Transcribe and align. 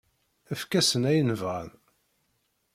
Efk-asen 0.53 1.03
ayen 1.11 1.29
bɣan. 1.41 1.69